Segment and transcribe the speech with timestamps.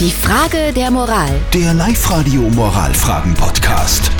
[0.00, 1.30] Die Frage der Moral.
[1.52, 4.10] Der Live-Radio Moralfragen-Podcast.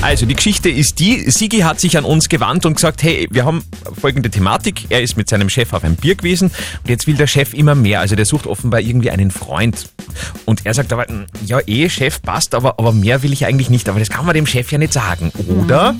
[0.00, 3.44] Also die Geschichte ist die, Sigi hat sich an uns gewandt und gesagt, hey, wir
[3.44, 3.62] haben
[4.00, 4.86] folgende Thematik.
[4.88, 7.74] Er ist mit seinem Chef auf ein Bier gewesen und jetzt will der Chef immer
[7.74, 8.00] mehr.
[8.00, 9.90] Also der sucht offenbar irgendwie einen Freund.
[10.48, 11.04] Und er sagt aber,
[11.44, 13.86] ja eh, Chef passt, aber, aber mehr will ich eigentlich nicht.
[13.90, 15.94] Aber das kann man dem Chef ja nicht sagen, oder?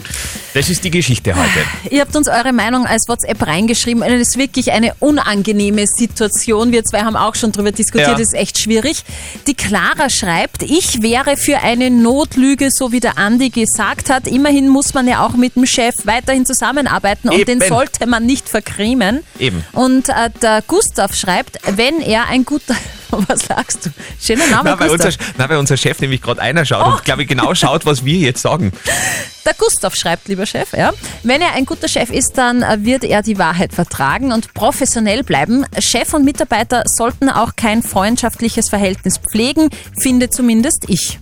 [0.54, 1.66] Das ist die Geschichte heute.
[1.90, 4.00] Ihr habt uns eure Meinung als WhatsApp reingeschrieben.
[4.00, 6.72] Das ist wirklich eine unangenehme Situation.
[6.72, 8.08] Wir zwei haben auch schon darüber diskutiert.
[8.08, 8.14] Ja.
[8.14, 9.04] Das ist echt schwierig.
[9.46, 14.26] Die Clara schreibt, ich wäre für eine Notlüge, so wie der Andi gesagt hat.
[14.26, 17.60] Immerhin muss man ja auch mit dem Chef weiterhin zusammenarbeiten und Eben.
[17.60, 19.20] den sollte man nicht verkrimen.
[19.38, 19.62] Eben.
[19.72, 22.74] Und äh, der Gustav schreibt, wenn er ein guter...
[23.28, 23.90] Was sagst du?
[24.20, 25.06] Schöner Name, Na, weil Gustav.
[25.06, 26.90] unser, na, weil unser Chef nämlich gerade einer schaut Oh.
[26.96, 28.72] und glaube ich genau schaut, was wir jetzt sagen.
[29.46, 30.92] Der Gustav schreibt, lieber Chef, ja.
[31.22, 35.64] Wenn er ein guter Chef ist, dann wird er die Wahrheit vertragen und professionell bleiben.
[35.78, 41.18] Chef und Mitarbeiter sollten auch kein freundschaftliches Verhältnis pflegen, finde zumindest ich.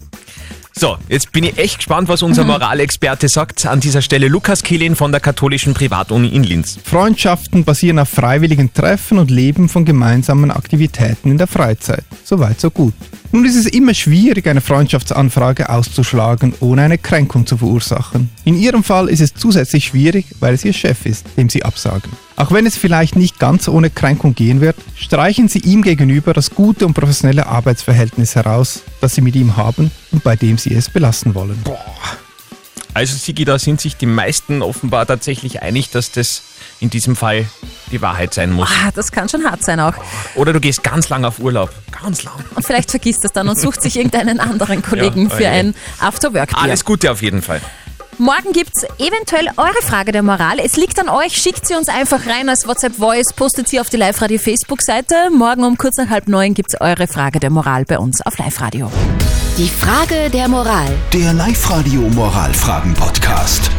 [0.79, 2.51] So, jetzt bin ich echt gespannt, was unser Mhm.
[2.51, 3.65] Moralexperte sagt.
[3.65, 6.79] An dieser Stelle Lukas Kehlin von der katholischen Privatuni in Linz.
[6.85, 12.05] Freundschaften basieren auf freiwilligen Treffen und leben von gemeinsamen Aktivitäten in der Freizeit.
[12.24, 12.93] Soweit, so gut.
[13.32, 18.30] Nun ist es immer schwierig, eine Freundschaftsanfrage auszuschlagen, ohne eine Kränkung zu verursachen.
[18.45, 22.10] In Ihrem Fall ist es zusätzlich schwierig, weil es Ihr Chef ist, dem Sie absagen.
[22.37, 26.51] Auch wenn es vielleicht nicht ganz ohne Kränkung gehen wird, streichen Sie ihm gegenüber das
[26.51, 30.90] gute und professionelle Arbeitsverhältnis heraus, das Sie mit ihm haben und bei dem Sie es
[30.90, 31.59] belassen wollen.
[32.95, 36.43] Also Sigi, da sind sich die meisten offenbar tatsächlich einig, dass das
[36.80, 37.45] in diesem Fall
[37.90, 38.68] die Wahrheit sein muss.
[38.70, 39.95] Ah, das kann schon hart sein auch.
[40.34, 41.70] Oder du gehst ganz lang auf Urlaub.
[42.02, 42.34] Ganz lang.
[42.54, 46.59] Und vielleicht vergisst es dann und sucht sich irgendeinen anderen Kollegen Ja, für ein After-Work-Bier.
[46.62, 47.60] Alles Gute auf jeden Fall.
[48.18, 50.59] Morgen gibt's eventuell eure Frage der Moral.
[50.59, 51.37] Es liegt an euch.
[51.37, 55.30] Schickt sie uns einfach rein als WhatsApp-Voice, postet sie auf die Live-Radio-Facebook-Seite.
[55.30, 58.90] Morgen um kurz nach halb neun gibt's eure Frage der Moral bei uns auf Live-Radio.
[59.59, 60.88] Die Frage der Moral.
[61.12, 63.71] Der Live-Radio Moralfragen-Podcast.